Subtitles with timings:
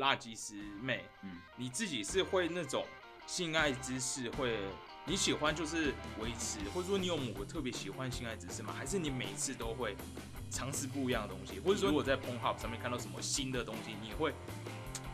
[0.00, 2.84] 辣鸡师妹，嗯你自己是会那种
[3.26, 4.58] 性爱姿势会
[5.04, 8.74] 你喜欢就是维持，或者说你有某个特别喜欢性爱姿势吗？
[8.76, 9.94] 还是你每次都会
[10.50, 11.60] 尝试不一样的东西？
[11.60, 14.34] 或者说如果在 Pornhub 上面看到什么新的东西，你会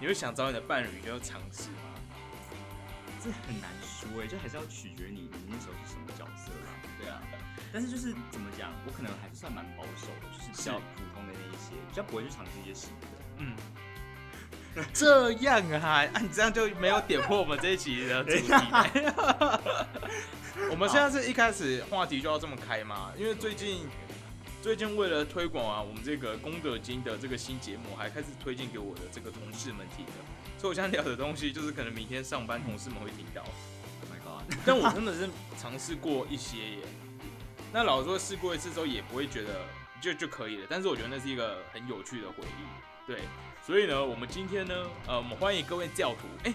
[0.01, 1.93] 你会想找你的伴侣要尝试吗？
[3.23, 6.71] 这很难说哎，这还是要取决你你那时候是什么角色啦。
[6.99, 7.21] 对啊，
[7.73, 13.07] 但是就是怎么讲，我可能还是算蛮保守的，就是比较普通的那一些，比较不会去尝试一些新的。
[13.39, 13.57] 嗯。
[14.93, 18.53] 这样啊，啊，你这样就没有点破我们这一集的主题。
[20.71, 23.12] 我们现在是一开始话题就要这么开嘛？
[23.16, 23.87] 因为最近
[24.62, 30.12] 最近为了推广啊，我们这个功德金的这个新节目，还开始推荐给我的这个同事们听的。
[30.59, 33.43] 所以我想聊的东西，就是可能明天上班同事们会听到。
[33.43, 34.43] Oh my god！
[34.65, 36.79] 但我真的是尝试过一些耶。
[37.73, 39.61] 那老实说，试过一次之后也不会觉得
[40.01, 40.66] 就就可以了。
[40.69, 42.65] 但是我觉得那是一个很有趣的回忆。
[43.06, 43.19] 对，
[43.65, 44.74] 所以呢，我们今天呢，
[45.06, 46.27] 呃，我们欢迎各位教徒。
[46.42, 46.52] 哎、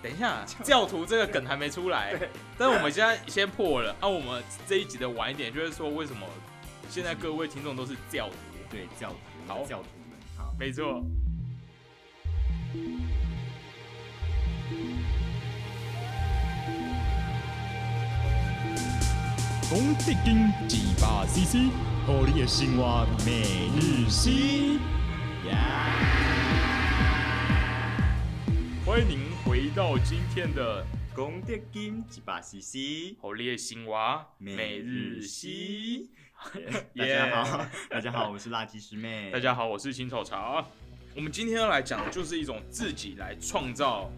[0.00, 2.14] 等一下，教徒这个梗还没出来，
[2.56, 3.92] 但是我们现在先破了。
[4.00, 6.24] 那、我们这一集的晚一点，就是说为什么
[6.88, 8.34] 现在各位听众都是教徒？
[8.70, 9.16] 对，教徒，
[9.48, 11.02] 好教徒们，好，没错。
[19.68, 21.72] 讲德经一百 CC，
[22.06, 23.42] 让你的生活每
[23.80, 24.78] 日西。
[28.86, 36.10] 欢迎您回到今天的功德金几把 CC，好烈新娃每每日日西。
[36.96, 40.64] 大家好，大家好，我是辣鸡师妹，大家好，我是青草茶。
[41.16, 44.08] 我们今天要来讲的就是一种自己来创造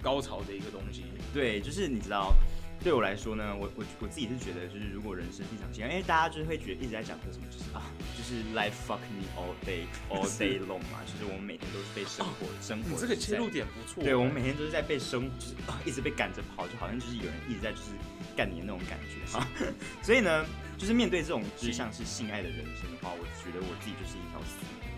[0.00, 1.06] 高潮的一个东西。
[1.34, 2.32] 对，就是你知道，
[2.82, 14.02] 对我来说呢，我我我自己是觉得，就是如果人生是一场性爱，因为大家就是会觉得一直在讲说什么，就是啊，就是 life fuck me all day all day long 嘛，就是我们每天都是被生活、生活你这个切入点不错。
[14.02, 17.94] 对，我们每天都是在被生，就是啊，一直被赶着跑，就好像就是有人一直在就是
[18.36, 19.46] 干你的那种感觉哈。
[20.02, 20.44] 所以呢，
[20.76, 24.90] 就是面对这种就是像是性爱的人生的话，我觉得我自己就是一条死鱼。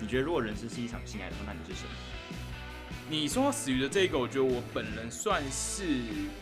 [0.00, 1.90] 你觉得如果人生是一场性爱的话，那你是什么？
[3.10, 5.84] 你说到死鱼的这个，我觉得我本人算是，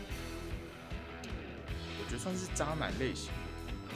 [2.11, 3.31] 觉得算是渣男类型，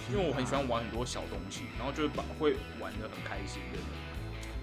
[0.09, 3.85] 因为我很喜欢玩很多小东西，然后就会把会玩的很开心的人。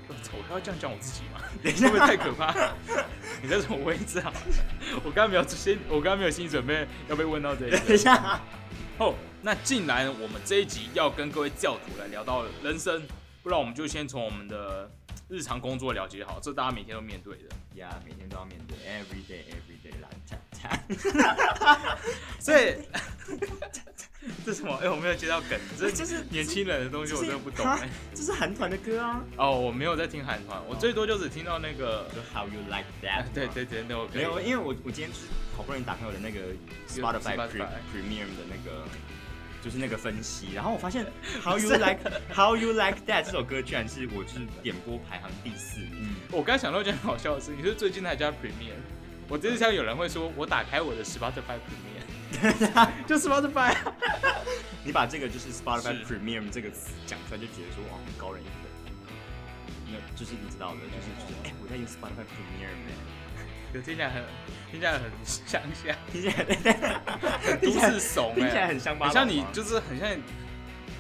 [0.09, 0.33] 我操！
[0.49, 1.39] 我要这样讲我自己吗？
[1.63, 2.73] 等一会不会太可怕？
[3.43, 4.33] 你在什么位置啊？
[5.05, 7.73] 我刚刚没有先，我刚刚没有心理准备要被问到这里。
[7.87, 8.41] 等一下，
[8.97, 13.07] 哦，那既然我们这一集要跟各位教徒来聊到人生，
[13.43, 14.91] 不然我们就先从我们的
[15.29, 17.51] 日常工作了解好，这大家每天都面对的。
[17.75, 19.82] 呀，每天都要面对 every day every day。
[22.39, 22.77] 所以
[24.45, 24.75] 这是什么？
[24.83, 33.25] 哎、我没有接到梗，这就是年轻人的东西，我真的不懂、哈哎这是韩团的歌啊，哦，我没有在听韩团，我最多就只听到那个，就 How You Like 啊 That。
[33.35, 36.41] 对对对，没有，因为我我今天就是好不容易打开我的那个
[36.89, 38.87] Spotify Spotify Pre- Premium 的那个，
[39.63, 41.05] 就是那个分析，然后我发现
[41.43, 41.99] How You Like
[42.35, 46.15] How You Like That 这首歌居然是我就是点播排行第四名。
[46.31, 48.79] 我刚想到一件很好笑的事，你是最近才加 Premium，
[49.33, 53.75] 我真是像有人会说，我打开我的 Spotify Premium， 就 Spotify，
[54.85, 56.05] 你把这个就是 Spotify 是。
[56.05, 58.55] Premium 这个词讲出来，就觉得说哇很高人一等。
[59.87, 62.93] 那就是你知道的，就是就是哎、我在用 Spotify Premium 哎、
[63.73, 64.23] 可听起来很
[64.71, 69.49] 听起来很乡下，听起来很 都市怂听起来哎，很乡巴佬像你吗？
[69.51, 70.11] 就是很像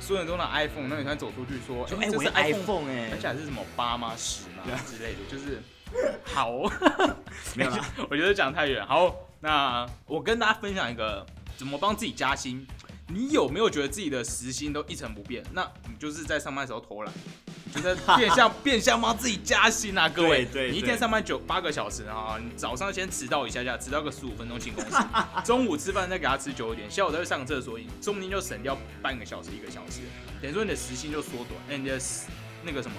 [0.00, 4.80] 所有人都拿 iPhone，那你看走出去说，说哎、我用这是 iPhone，iPhone 哎、而且还是什么八吗十吗对啊。
[4.86, 5.62] 之类的，就是
[6.24, 6.62] 好。
[7.54, 8.86] 没有啦， 我觉得讲太远。
[8.86, 11.26] 好，那我跟大家分享一个
[11.56, 12.66] 怎么帮自己加薪。
[13.08, 15.44] 你有没有觉得自己的时薪都一成不变？
[15.52, 17.12] 那你就是在上班的时候偷懒，
[17.64, 20.48] 你就在变相变相帮自己加薪啊，各位。
[20.70, 24.96] 你一天上班九八个小时啊，你早上先迟到一下下，迟到个十五分钟进公司，
[25.44, 30.00] 中午吃饭再给他吃久一点，下午再去上厕所，说不定就省掉半个小时一个小时，
[30.40, 32.00] 等于说你的时薪就缩短，哎，你的
[32.62, 32.96] 那个什么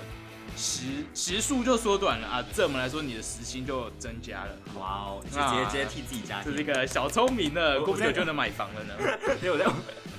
[0.55, 0.81] 时
[1.13, 4.51] 时数就缩短了啊，这么来说你的时薪就增加了。
[4.79, 6.65] 哇哦，你是直接、啊直接替自己加薪这是一。
[6.65, 8.93] 个小聪明的，我过不久就能买房了呢。
[9.41, 9.65] 因为我在，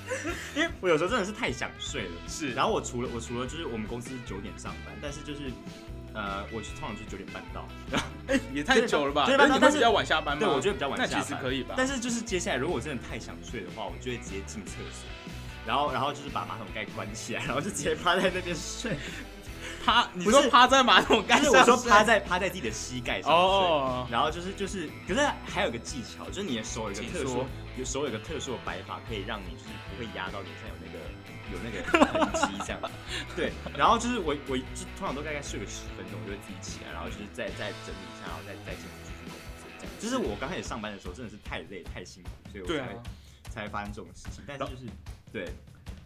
[0.55, 2.11] 因为我有时候真的是太想睡了。
[2.27, 5.51] 是然后我除了我除了就是我们公司是九点上班，但是就是
[6.13, 7.67] 呃，我通常就是九点半到。
[8.27, 9.25] 哎也太久了吧？
[9.25, 10.45] 对对但是那你会比较晚下班吗？
[10.45, 11.23] 对，我觉得比较晚那下班。
[11.23, 11.75] 其实可以吧？
[11.77, 15.07] 但是就是接下来，如果我真的太想睡的话，我就会直接进厕所，
[15.65, 18.97] 然后然后就是把马桶盖关起来，然后就直接趴在那边睡。
[19.85, 21.53] 趴，你不是说趴在马桶盖上？
[21.53, 23.33] 我说趴在趴在自己的膝盖上睡。
[23.33, 27.45] 哦，然后就是就是，可是还有个技巧，就是你的手有一个特殊说，
[27.77, 30.97] 有手有一个特殊的摆法，可以让你就是不会压到脸上有那个
[31.53, 31.77] 有那个
[32.25, 32.81] 痕迹这样。
[33.35, 34.63] 对，然后就是我我就
[34.97, 39.93] 通常都大概睡个十分钟，我就会自己起来，然后就是再再整理一下，然后再再进去继续工作这样。
[39.99, 42.99] 就是我刚开始上班的时候真的是太累太辛苦，所以我才会
[43.49, 44.43] 才会发生这种事情。
[44.47, 44.87] 但是就是
[45.31, 45.45] 对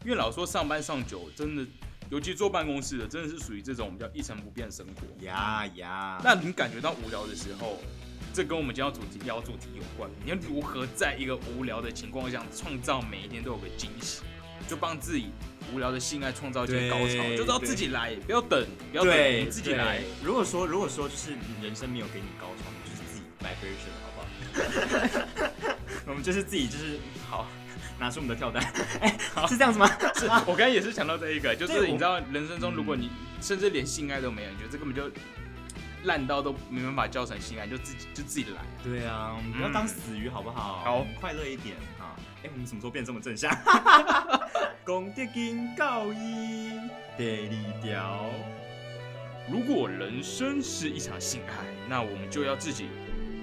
[0.04, 1.66] 因为老说上班上久，真的，
[2.10, 5.26] 尤其坐办公室的，真的是属于这种比较一成不变的生活。
[5.26, 7.78] 呀呀，那你感觉到无聊的时候，
[8.34, 10.10] 这跟我们今天要主题聊主题有关。
[10.24, 14.22] 你要如何在一个无聊的情况下，创造每一天都有个惊喜，
[14.68, 15.28] 就帮自己
[15.72, 20.02] 无聊的性爱创造一些高潮，就是要自己来，不要等，不要等，自己来。
[20.24, 25.76] 如果说如果说就是你人生没有给你高潮，你就是自己 vibration 好不好？
[26.10, 26.98] 我们就是自己就是
[27.30, 27.46] 好
[28.00, 28.64] 拿出我们的跳单，
[29.02, 29.18] 哎、
[29.48, 29.88] 是这样子吗？
[30.16, 33.12] 是我刚才也是想到这一个，就是你知道，人生中如果你
[33.42, 35.12] 甚至连性爱都没有，你觉得这根本就
[36.04, 38.62] 烂到都没办法叫成性爱，就自己就自己来。
[38.84, 40.82] 对啊，我们不要当死鱼好不好？
[40.84, 42.16] 好快乐一点哈。
[42.44, 43.54] 哎、我们什么时候变这么正向？
[44.86, 46.80] 功德金告一
[47.18, 48.26] 第二条，
[49.52, 51.54] 如果人生是一场性爱，
[51.90, 52.88] 那我们就要自己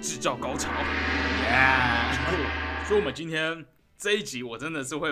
[0.01, 0.71] 制造高潮。
[2.87, 3.63] 所以，我们今天
[3.99, 5.11] 这一集，我真的是会，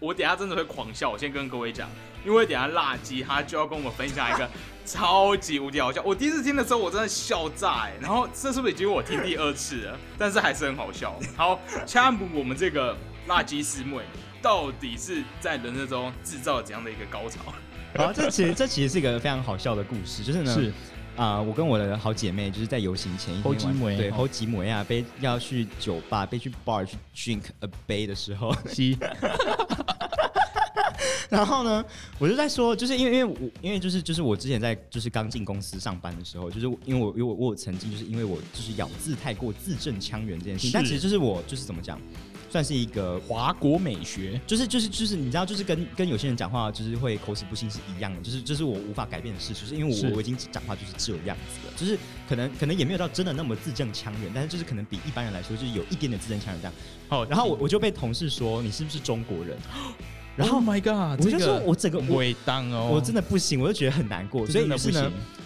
[0.00, 1.08] 我等下真的会狂笑。
[1.08, 1.88] 我先跟各位讲，
[2.26, 4.50] 因为等下辣鸡他就要跟我们分享一个
[4.84, 6.02] 超级无敌好笑。
[6.02, 9.96] 我第一次听的时候，我真的笑炸哎、然后这是不是已经我听第二次了？
[10.18, 11.16] 但是还是很好笑。
[11.36, 12.96] 好，参补我们这个
[13.28, 14.00] 辣鸡师妹
[14.42, 17.38] 到底是在人生中制造了怎样的一个高潮？
[17.96, 20.72] 好，这其实这其实是一个非常好笑的故事，就是呢，是
[21.16, 23.42] 啊、我跟我的好姐妹就是在游行前一天
[23.96, 28.54] 对，哦侯吉梅啊，被要去酒吧，被去 bar 去 drink a 杯的时候
[31.30, 31.84] 然后呢，
[32.18, 42.00] 我就在说，就是因为因为我因为就是就是我之前在就是刚进公司上班的时候，就是因为我因为我我曾经就是因为我就是咬字太过字正腔圆这件事情，但其实就是我就是怎么讲，
[42.54, 51.98] 算是一个华国美学，就是就是就是你知道，就是跟跟有些人讲话就是会口齿不清是一样的，就是这、是我无法改变的事实，就是因为是我我已经讲话就是这样子了，就是
[52.28, 56.72] 可能可能也没有到真的那么字正腔圆，但是就是可能比一般人来说就是有一点点字正腔圆这样。
[57.08, 59.58] 好然后我我就被同事说你是不是中国人？
[60.36, 64.76] 然后 Oh my God，我就说我整个我伟当哦，我真的不行，我就觉得很难过，所以呢，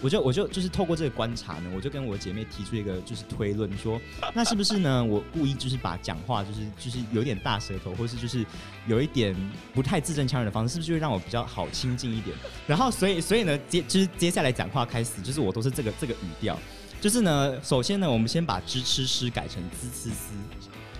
[0.01, 4.01] 我就我就就是透过这个观察呢，我就跟我姐妹提出一个就是推论说，
[4.33, 5.03] 那是不是呢？
[5.03, 8.45] 我故意就是把讲话就是就是有点大舌头，或是就是
[8.87, 9.35] 有一点
[9.73, 12.35] 不太字正腔圆的方式，是不是就会让我比较好亲近一点？
[12.65, 16.57] 然后所以所以呢，接就是接下来讲话开始，就是我都是这个这个语调，
[16.99, 20.33] 就是呢，首先呢，我们先把支吃吃改成滋呲丝，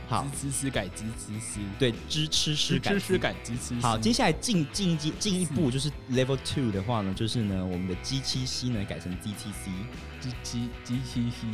[0.10, 2.94] 好，滋滋滋改滋滋滋，对，支吃诗改。
[2.94, 10.68] 滋吃吃吃改滋滋滋，好，接下来进进一进进一步就是 level two 的话呢，就是呢，我们的 G 七 C 呢改成 gtcggg 七
[11.30, 11.48] C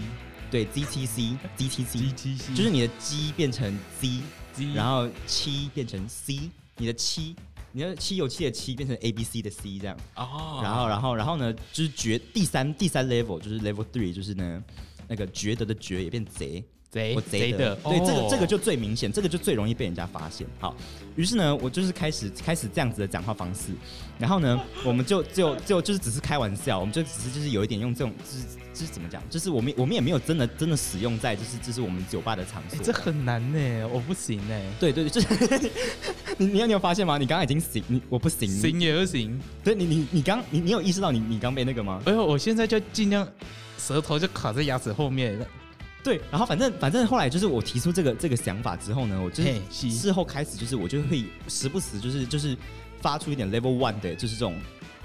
[0.49, 7.35] 对 ZTC G ZTC，T C，就是你的 G 变成 Z，G，然后七变成 C，你的七，
[7.73, 14.63] 你的七有七的七变成 A B C 的 C 这样，哦，然后然后然后呢，就是觉第三第三 level 就是 level three，就是呢
[15.09, 16.63] 那个觉得的觉也变贼。
[16.95, 20.47] 贼我贼的，对，这个这个就最明显，这个就最容易被人家发现。
[20.59, 20.73] 好，
[21.17, 23.73] 于是呢，我就是开始开始这样子的讲话方式，
[24.17, 32.81] 然后呢， 我们就就就就是只是开玩笑，我们就只是就是有一点用这种，就是就是怎么讲，就是我们我们也没有真的真的使用在就是就是我们酒吧的场所哎，。
[32.81, 35.71] 这很难呢，我不行呢，对对对， 就是
[36.39, 37.17] 你你有你有发现吗？
[37.17, 42.01] 你刚刚已经行，你我不行，行也不行，对你你你刚你你有意识到你你刚被那个吗？
[42.05, 43.27] 哎呦，我现在就尽量
[43.77, 45.37] 舌头就卡在牙齿后面，
[46.05, 52.55] 对，然后反正反正后来就是我提出这个这个想法之后呢，我就是事后开始就是我就会时不时就是就是
[53.01, 54.55] 发出一点 level one 的，就是这种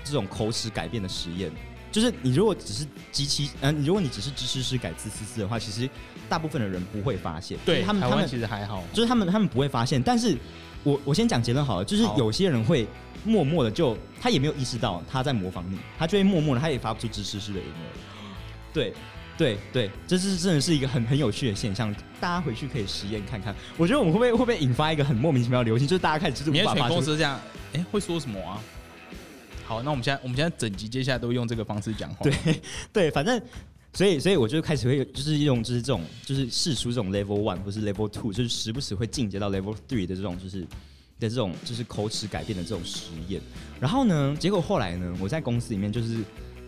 [0.05, 1.51] 这种口齿改变的实验。
[1.91, 5.89] 就是你如果只是机器，嗯、如果你只是知识是改字思思的话，其实
[6.29, 7.59] 大部分的人不会发现。
[7.65, 10.37] 对，他们他们其实还好，就是他们他们不会发现，但是
[10.85, 12.87] 我我先讲结论好了，就是有些人会
[13.25, 17.75] 默默的就他也没有意识到他在模仿你，他就会默默的他也发不出知识师的音了。
[18.73, 18.93] 对
[19.41, 23.57] 对对，这是真的是一个很很有趣的现象，大家回去可以实验看看。
[23.79, 27.41] 我觉得我们会不会会不会引发一个很莫名其妙的流行，就是大家开始就是你的全无法发公司这样，
[27.73, 28.61] 哎，会说什么啊？
[29.65, 32.61] 好，那我们现在我们现在整集接下来都用这个方式讲话，对
[32.93, 33.41] 对，反正
[33.95, 40.61] 所以所以我就开始会就是用就是这种就是试出这种 level one 或是 level two，就是时不时会进阶到 level three 的这种就是
[41.19, 43.41] 的这种就是口齿改变的这种实验。
[43.81, 46.19] 然后呢，结果后来呢，我在公司里面就是。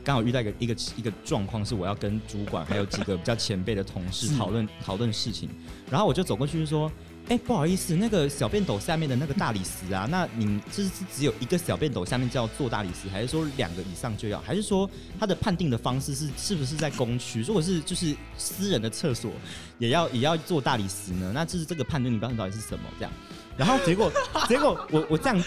[0.04, 5.48] 刚好遇到一个一个一个状况，是我要跟主管还有几个比较前辈的同事讨论讨论事情，
[5.90, 6.90] 然后我就走过去就说
[7.28, 14.40] ：“哎、不好意思，那个小便斗下面的那个大理石啊，那你这是只有一个小便斗下面就要做大理石，还是说两个以上就要？
[14.40, 14.90] 还是说
[15.20, 17.40] 它的判定的方式是是不是在公区？
[17.42, 19.30] 如果是就是私人的厕所
[19.78, 21.30] 也要也要做大理石呢？
[21.32, 22.84] 那就是这个判断你标准到底是什么？
[22.98, 23.12] 这样，
[23.56, 24.10] 然后结果
[24.48, 25.40] 结果我我这样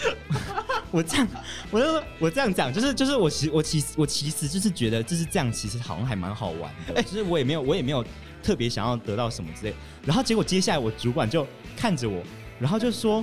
[0.96, 1.28] 我这样
[1.70, 6.94] 我就我这样讲，就是就是我其我其实我其实就是觉得就是这样，其实好像还蛮好玩的。
[6.94, 8.02] 哎就是我也没有我也没有
[8.42, 9.74] 特别想要得到什么之类。
[10.06, 12.22] 然后结果接下来我主管就看着我，
[12.58, 13.22] 然后就说，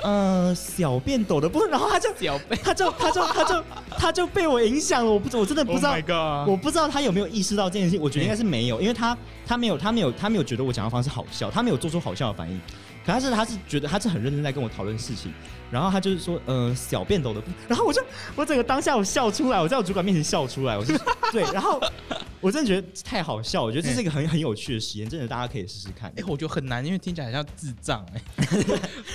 [0.00, 3.64] 呃，小便抖的不，然后他就小便他就他就他就
[3.98, 9.14] 他就被我影响了，我不我真的不知道 Oh 我不知道他有没有意识到这件事情，我觉得应该是没有，因为他
[9.46, 12.58] 他没有他没有他没有觉得我讲的方式好笑，他没有做出好笑的反应，
[13.04, 15.32] 可他是他是觉得他是很认真在跟我讨论事情，
[15.70, 18.02] 然后他就是说，呃，小便斗的，然后我就
[18.36, 20.94] 我整个当下我笑出来，我在我主管面前笑出来，我就
[21.32, 21.80] 对，然后
[22.40, 26.12] 我真的觉得太好笑，我觉得这是一个很很有趣的实验，真的大家可以试试看。
[26.16, 28.20] 哎、我觉得很难，因为听起来很像智障哎、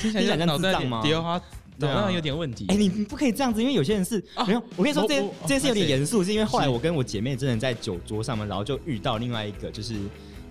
[0.02, 1.02] 听 起听起来像脑袋智障吗
[1.78, 2.66] 对啊脑袋有点问题。
[2.70, 4.64] 哎、你不可以这样子，因为有些人是、没有。
[4.78, 9.94] 我跟你说，这件这件事有点严肃，是因为后来我跟我姐妹真的在酒桌上嘛，然后就遇到另外一个，就是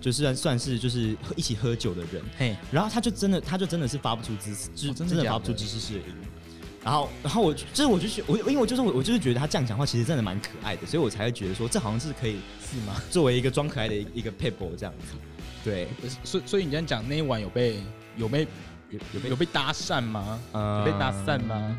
[0.05, 6.15] 就是算算是就是一起喝酒的人，嘿，然后他就真的他就真的是发不出姿势，就真的发不出知识式的音。
[6.83, 13.01] 然后，然后我就就是我就是我，因为我就是我，我就是觉得他这样讲话其实真的蛮可爱的，所以我才会觉得说这好像是可以是吗？
[13.09, 15.17] 作为一个装可爱的一一个 people 这样子。
[15.63, 15.87] 对，
[16.23, 17.79] 所以所以你这样讲那一晚有被
[18.15, 18.47] 有被
[18.91, 20.39] 有有被有被搭讪吗？
[20.53, 21.75] 嗯有被搭讪吗？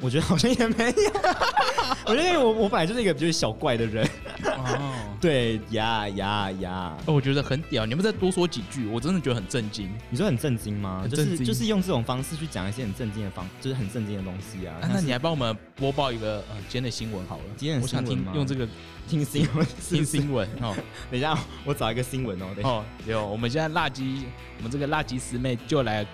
[0.00, 0.94] 我觉得好像也没有。
[2.06, 4.08] 我觉得我我本来就是一个就是小怪的人。
[4.44, 4.94] 哦。
[5.24, 6.94] 对呀呀呀！
[7.06, 9.90] 哦我觉得很屌，你们再多说几句，我真的觉得很震惊。
[10.10, 11.06] 你说很震惊吗？
[11.08, 14.76] 就是就是用这种方式去讲一些很震惊的方，就是很震惊的东西啊。
[14.82, 17.42] 啊，那你还帮我们播报一个呃今天的新闻好了。
[17.56, 18.68] 今天的我想新闻吗听用这个
[19.08, 19.66] 听新闻？
[19.88, 20.76] 听新闻哦
[21.10, 22.46] 等一下，我找一个新闻哦。
[22.62, 24.26] 哦，有我们现在辣鸡，
[24.58, 26.06] 我们这个辣鸡师妹就来，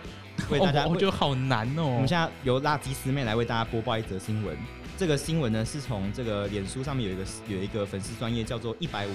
[0.51, 1.85] 为大家哦我觉得好难哦。
[1.85, 4.57] 我们现在由辣鸡师妹来为大家播报一则新闻。
[4.99, 9.11] 这个新闻呢是从这个脸书上面有一个有一个粉丝专业叫做一百五，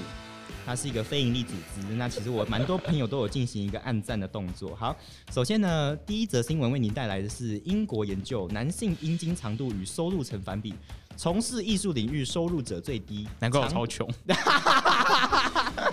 [0.66, 1.82] 它是一个非营利组织。
[1.96, 4.76] 那其实我蛮多朋友都有进行一个暗赞的动作。
[4.76, 4.96] 好，
[5.32, 10.74] 首先呢，第一则新闻为您带来的是英国研究男性阴茎长度与收入成反比，
[11.16, 14.10] 从事艺术领域收入者最低，难怪我超穷。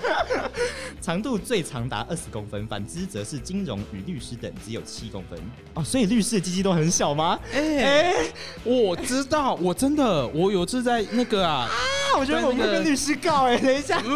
[1.00, 5.38] 长度最长达二十公分，反之则是金融与律师等只有七公分。
[5.74, 7.38] 哦，所以律师的鸡鸡都很小吗？
[7.52, 8.14] 哎、
[8.62, 14.00] 我知道，我真的，我有次在那个啊，啊，我觉得我们会跟律师告哎、等一下。
[14.00, 14.08] 不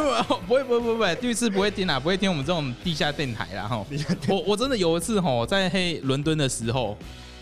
[0.47, 3.85] 不会不会不会不会，律师不会听啦，不会听我们这种地下电台啦哈。
[4.29, 6.97] 我我真的有一次吼，在黑伦敦的时候，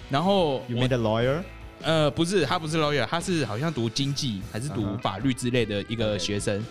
[0.09, 1.43] 然后 You made a lawyer？
[1.83, 6.65] 呃不是他不是 lawyer，他是好像读经济还是读法律之类的一个学生，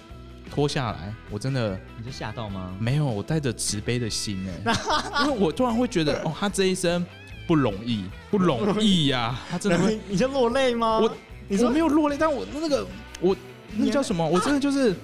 [0.50, 2.76] 脱下来，我真的你就吓到吗？
[2.80, 4.74] 没有，我带着慈悲的心哎，
[5.26, 7.06] 因为我突然会觉得 哦，他这一生
[7.48, 11.00] 不容易，不容易呀、他真的会，你就落泪吗？
[11.00, 11.12] 我
[11.48, 12.88] 你说我没有落泪，但我那个
[13.20, 13.36] 我
[13.76, 14.28] 那个叫什么？
[14.28, 14.96] 我真的就是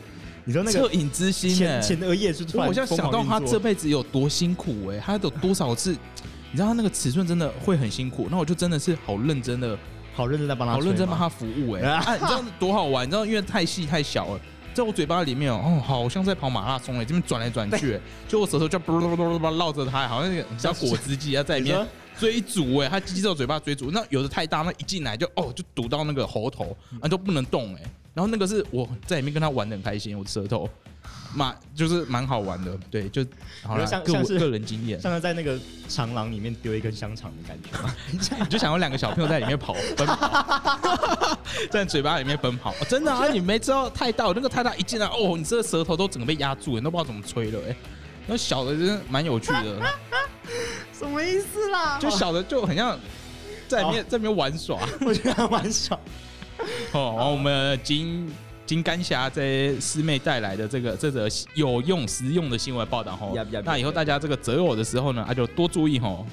[0.45, 5.91] 你说那个恻隐之心哎前，前额叶是突然我好像想到他这辈子有多辛苦哎、他有多少次，
[6.51, 9.77] 你知道他那个尺寸真的会很辛苦，那我就真的是好认真的，
[10.13, 11.17] 好认真在帮他，好认真帮。
[11.17, 13.05] 他服务哎、啊，你知道多好玩？
[13.05, 14.39] 你知道因为太细太小了。
[14.73, 27.81] 在我嘴巴里面哦，哦，好像在跑马拉松哎，这边转来转去，就我舌头就啵啵啵啵啵绕着它，好像那个你知道果汁机啊，在里面追逐哎，它鸡鸡在我嘴巴追逐，那有的太大，那一进来就哦就堵到那个喉头，啊都不能动哎，
[28.13, 30.69] 然后那个是我在里面跟他玩的很开心，我的舌头，
[31.33, 33.25] 蛮就是蛮好玩的，对，就
[33.63, 37.95] 好了像，像是个个人经验，像是在那个长廊里面丢一根香肠的感觉吗？
[38.11, 41.37] 你就想有两个小朋友在里面跑奔跑，
[41.69, 43.27] 在嘴巴里面奔跑，哦真的啊！
[43.27, 47.75] 你没知道太大，我那个太大一进来，哦，你这个舌头都整个被压住，你都不知道怎么吹了，哎，
[48.25, 49.81] 那小的真的蛮有趣的，
[50.91, 51.99] 什么意思啦？
[51.99, 52.97] 就小的就很像
[53.67, 54.79] 在里面在里面玩耍。
[55.05, 55.99] 我觉得还蛮爽。
[56.91, 58.29] 哦，然后我们金
[58.69, 63.35] 金甘霞这师妹带来的这个这则有用实用的新闻报道吼
[63.65, 66.23] 那以后大家这个择偶的时候呢，啊就多注意吼。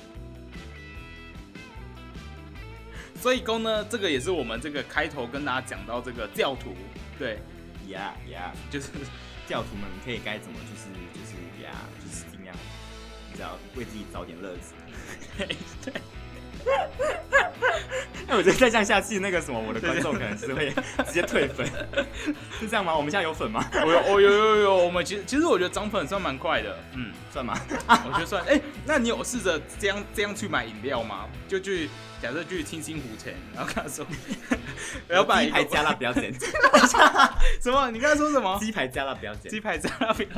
[3.18, 6.74] 所以公呢，这个也是我们这个开头跟大家讲到这个教徒，
[7.18, 7.38] 对，
[7.88, 8.88] 呀呀，就是
[9.48, 11.32] 教徒们可以该怎么就是就是
[11.64, 11.72] 呀，
[12.04, 12.54] 就是尽量，
[13.30, 14.74] 你知道为自己找点乐子。
[15.82, 15.94] 对，
[16.66, 18.05] 哎，
[18.37, 20.71] 我觉得再这样下去，那个什么，我的观众可能是会
[21.06, 21.66] 直接退粉，
[22.59, 22.95] 是这样吗？
[22.97, 23.64] 我们现在有粉吗？
[23.85, 27.56] 我有我有有有，我们其实其实我觉得涨粉算蛮快的，嗯，算吗？
[27.88, 28.42] 我觉得算。
[28.47, 31.26] 哎、那你有试着这样这样去买饮料吗？
[31.47, 31.88] 就去
[32.21, 34.04] 假设去清新湖城，然后跟他说，
[35.09, 36.33] 我要把一排加辣不要减，
[37.62, 37.90] 什么？
[37.92, 38.59] 你刚才说什么？
[38.61, 39.61] 鸡排加辣不要减鸡。
[39.61, 40.28] 排加辣不要。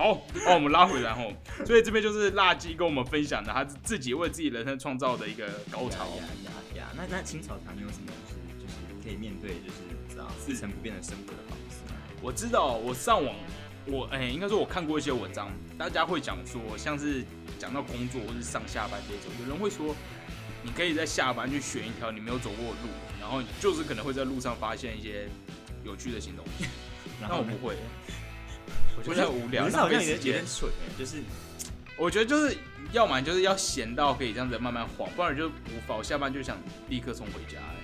[0.00, 0.14] 好，
[0.46, 1.30] 把，我们拉回来吼，
[1.66, 6.06] 所以这边就是辣鸡跟我们分享的，他自己为自己人生创造的一个高潮。
[6.06, 6.86] 呀呀呀！
[6.96, 12.00] 那那青草堂你有什么就是就是可以面对就是知道四成不变的生活的方式吗？
[12.22, 13.34] 我知道，我上网，
[13.84, 17.22] 我哎、应该说我看过一些文章，大家会讲说，像是
[17.58, 19.94] 讲到工作或是上下班这种，有人会说，
[20.62, 22.88] 你可以在下班去选一条你没有走过的路，
[23.20, 25.28] 然后你就是可能会在路上发现一些
[25.84, 26.64] 有趣的新东西。
[27.20, 27.76] 然后呢但我不会，
[29.06, 30.46] 我觉得很无聊，可是好像有点有浪费时间点。
[30.46, 31.22] 蠢哎，就是
[31.96, 32.56] 我觉得就是
[32.92, 35.96] 要么就是要闲到可以这样子慢慢晃，不然就无法。
[35.96, 37.76] 我下班就想立刻送回家、哎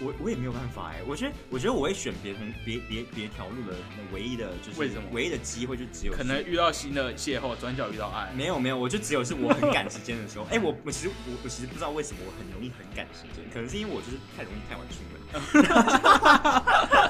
[0.00, 8.32] 我我也没有办法哎，我觉得我觉得我会选别同别别别条路的那唯一的就是为什么唯一的机会就只有可能遇到新的邂逅，转角遇到爱。
[8.34, 10.44] 没有没有，我就只有是我很赶时间的时候。
[10.50, 15.20] 哎、我我其实我我其实不知道为什么我很容易很赶时间，可能是因为我就是太容易太晚出门。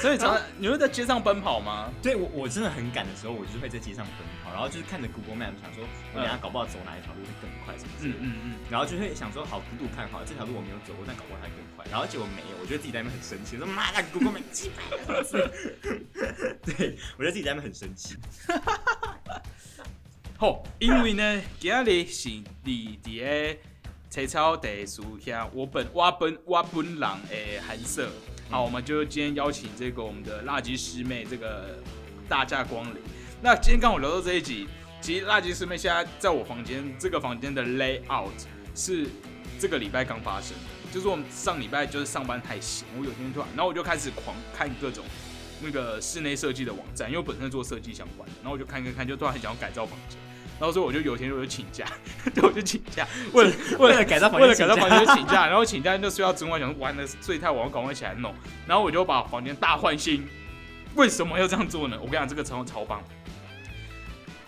[0.00, 1.90] 所以常常你会在街上奔跑吗？
[2.00, 4.14] 对我我真的很赶的时候，我就是会在街上奔
[4.44, 8.18] 跑，然后就是看着 Google Map 想说，我等下搞不好走哪一条路会更快什么之类的。
[8.20, 8.54] 嗯嗯嗯。
[8.70, 11.84] 然后就会想说，好赌赌看好了，这条路我没有走过，但搞不好还更快。
[11.90, 15.22] 然后结果没有，我觉得自己在那边很生气，说妈的 Google Map 鸡掰了。
[16.62, 18.16] 对，我觉得自己在那边很生气。
[20.38, 22.28] 好，因为呢，今日是
[22.62, 23.58] 你伫个
[24.08, 28.08] 青草地树下，我本我本我本人的寒舍。
[28.50, 31.78] 好，我们就今天邀请这个我们的辣鸡师妹这个
[32.26, 32.96] 大驾光临。
[33.42, 34.66] 那今天刚好聊到这一集，
[35.02, 38.30] 其实辣鸡师妹现在在我房间，这个房间的 layout
[38.74, 39.06] 是
[39.60, 45.04] 这个礼拜刚发生的，就是我们上礼拜就是上班太闲，我有天突然，然后我就开始狂看各种
[45.62, 50.18] 那个室内设计的网站，因为本身做设计相关的，然后我就看看看，就突然很想要改造房间。
[50.58, 51.86] 然后所以我就有一天我就请假，
[52.34, 58.34] 对，我就请假，为了为了改造房为间为，了改造房间就请假，然后请假就睡到中午，想说完了睡太晚，我赶快起来弄，
[58.66, 60.26] 然后我就把房间大换新。
[60.94, 61.96] 为什么要这样做呢？
[62.00, 63.00] 我跟你讲，这个超超棒。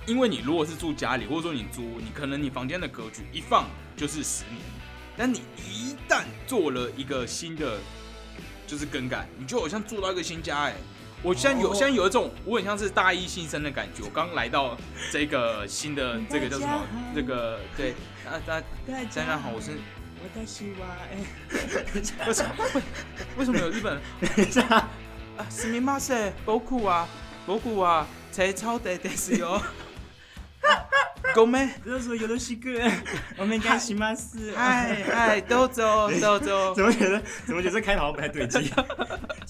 [0.06, 4.60] 因为你如果是住家里，或者说你租，你可能你房间的格局一放就是十年，
[5.16, 7.78] 但你一旦做了一个新的
[8.66, 10.74] 就是更改，你就好像住到一个新家哎、
[11.21, 14.77] 我现在有、哦现在有一种我很像是大一新生的感觉，我刚来到
[15.11, 16.81] 这个新的这个叫什么？
[17.15, 17.91] 这个对，
[18.25, 19.71] 啊大家大家好，我是
[20.21, 21.17] 我的希望哎，
[22.27, 22.81] 为什么为
[23.37, 24.87] 为什么有日本人啊？
[25.49, 27.07] すみません、僕 は
[27.45, 29.61] 僕は青草地ですよ。
[31.35, 31.69] ごめん。
[31.85, 32.79] どうぞよろしく
[33.37, 34.53] お願いします。
[34.55, 36.83] 嗨嗨，都走 都走 怎。
[36.85, 38.71] 么觉得怎么觉得这开头好像不太对劲？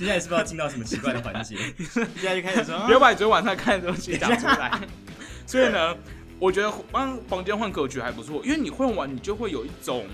[0.00, 1.56] 接下来是不是要进到什么奇怪的环节？
[1.76, 4.80] 接下来就开始说， 不要把你昨天晚上看的东西讲出来。
[5.46, 5.94] 所以呢，
[6.38, 10.06] 我觉得帮房间换格局还不错，因为你换完，你就会有一种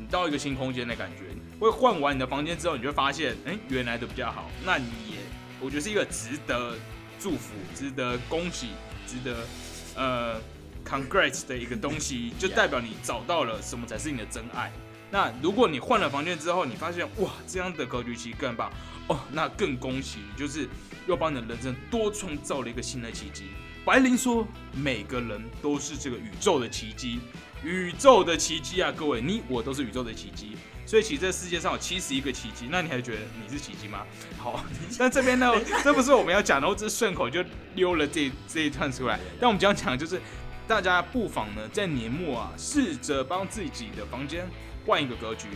[0.00, 1.22] 你到一个新空间的感觉。
[1.60, 4.50] 会换完你的房间之后，你就会发现，哎、原来的比较好。
[4.66, 5.18] 那你也，
[5.60, 6.74] 我觉得是一个值得
[7.20, 8.70] 祝福、值得恭喜、
[9.06, 9.46] 值得
[9.94, 10.40] 呃
[10.84, 14.72] congrats 的一个东西，就代表你找到了什么才是你的真爱。
[15.12, 18.72] 那如果你换了房间之后，你发现哇，这样的格局其实更棒
[19.08, 20.66] 哦，那更恭喜你，就是
[21.06, 23.48] 又帮你的人生多创造了一个新的奇迹。
[23.84, 27.20] 白灵说，每个人都是这个宇宙的奇迹，
[27.62, 30.56] 宇宙的奇迹啊，各位，你我都是宇宙的奇迹。
[30.86, 34.06] 所以其实这世界上有七十一个奇迹，那你还觉得你是奇迹吗？
[34.38, 34.64] 好，
[34.98, 35.52] 那这边呢，
[35.84, 37.44] 这不是我们要讲的，我只是顺口就
[37.74, 39.20] 溜了这这一段出来。
[39.38, 40.20] 但我们将讲的就是，
[40.66, 44.46] 大家不妨呢在年末啊，试着帮自己的房间
[44.86, 45.48] 换一个格局。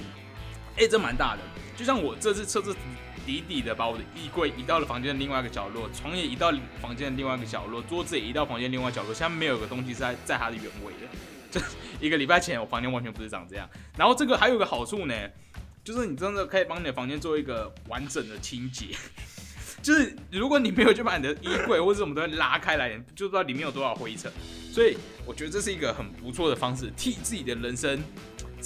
[0.77, 1.43] 哎、这蛮大的。
[1.77, 2.75] 就像我这次彻彻
[3.25, 11.09] 底底的把我的衣柜移到了房间的另外一个角落，床也移到房间的另外一个角落，桌子也移到房间另外一个角落，现在没有一个东西是在在它的原位的。
[11.51, 11.61] 这
[12.01, 13.69] 一个礼拜前，我房间完全不是长这样。
[13.97, 15.15] 然后这个还有个好处呢，
[15.83, 18.87] 就是你真的可以帮你的房间做一个完整的清洁。
[19.83, 24.31] 就是如果你没有去把你的衣柜或者什么东西拉开来，就不知道里面有多少灰尘。
[24.73, 28.03] 所以我觉得这是一个很不错的方式，替自己的人生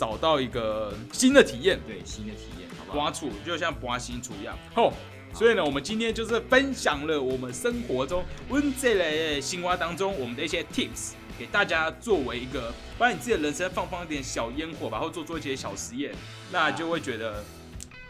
[0.00, 1.78] 找到一个新的体验。
[1.86, 2.96] 对新的体验，好不好？
[2.96, 4.56] 刮除，就像刮新除一样。
[4.74, 4.94] 吼，
[5.34, 16.14] 所以呢，我们今天就是分享了我们生活中温这类新瓜当中我们的一些 tips，给大家作为一个把你自己的人生放放一点小烟火吧，或做做一些小实验，
[16.50, 17.44] 那就会觉得。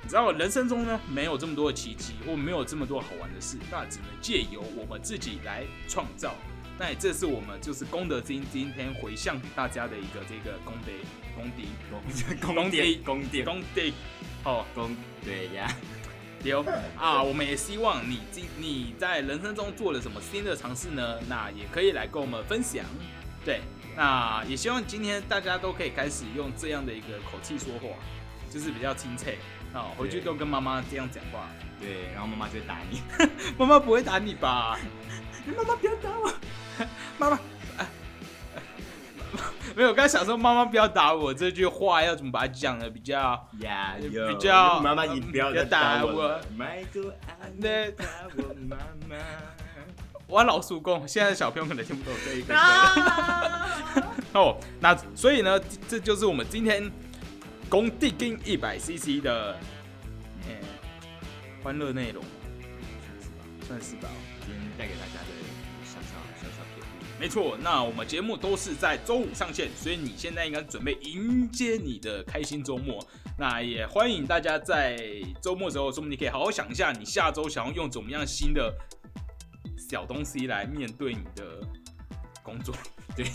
[0.03, 6.35] 你知道，人生中呢没有这么多的奇迹，或没有这么多好玩的事，那只能借由我们自己来创造。
[6.81, 10.91] 那也这是我们就是功德金今天回向给大家的一个这个功德
[11.37, 13.83] 功德宫宫殿宫殿功德，
[14.45, 15.71] 哦， 功对呀，
[16.43, 16.65] 有
[16.99, 21.19] 啊，我们也希望你今你在人生中做了什么新的尝试呢？
[21.29, 22.83] 那也可以来跟我们分享。
[23.45, 23.61] 对，
[23.95, 27.95] 那也希望今天大家都可以开始用这样的一个口气说话，
[28.51, 29.37] 就是比较亲切
[29.75, 31.51] 啊，回去都跟妈妈这样讲话。
[31.79, 33.03] 对，然后妈妈就会打你。
[33.59, 34.79] 妈妈不会打你吧？
[35.47, 36.33] 妈妈不要打我，
[37.19, 37.39] 妈妈。
[37.79, 37.87] 哎
[39.77, 46.41] 没有，我刚才想说“妈妈不要打我”这句话要怎么把它讲的比较呀，比较妈妈，你不要再打我了。
[46.57, 47.15] 麦克
[47.57, 48.05] 那打
[48.37, 48.77] 我妈
[49.09, 49.17] 妈。
[50.27, 52.55] 我老叔公，现在的小朋友可能听不懂这一个
[54.35, 56.91] 哦，那所以呢，这就是我们今天
[57.69, 59.57] 工地跟一百 CC 的
[60.49, 60.55] 呃
[61.63, 62.23] 欢乐内容，
[63.69, 64.09] 算是吧。
[64.45, 65.30] 今天带给大家。
[67.21, 73.07] 没错，那我们节目都是在周五上线，所以你现在应该准备迎接你的开心周末。
[73.39, 74.97] 那也欢迎大家在
[75.43, 78.75] 周末的时候，说不定你可以好好想一下，你下周想要用怎么样新的
[79.77, 81.61] 小东西来面对你的
[82.43, 82.75] 工作。
[83.15, 83.27] 对，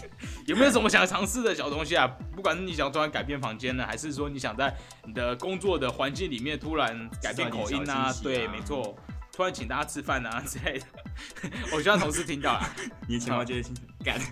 [0.48, 2.08] 有没有什么想尝试的小东西啊？
[2.36, 8.06] 不管是你想突然改变房间呢，还是说你想在你的工作的环境里面突然改变口音啊？
[8.06, 8.98] 啊对，没错，
[9.32, 10.86] 突然请大家吃饭啊之类的。
[11.73, 12.69] 我希望同事听到啊。
[13.08, 14.19] 你的钱包就会心干。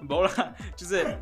[0.00, 1.16] 没啦，就是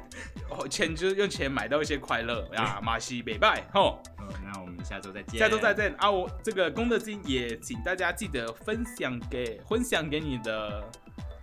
[0.48, 4.02] 哦钱就是用钱买到一些快乐啊，马西北拜吼，
[4.42, 5.38] 那我们下周再见。
[5.38, 6.10] 下周再见啊！
[6.10, 10.82] 我这个功德金也请大家记得分享给分享给你的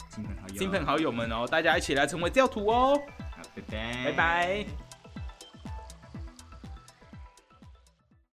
[0.10, 3.00] 亲朋好友，亲朋好友们哦，大家一起来成为教徒哦，
[3.32, 4.85] 好，拜拜，拜拜。